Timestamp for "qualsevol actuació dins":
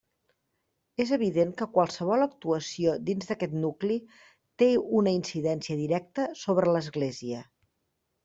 1.73-3.29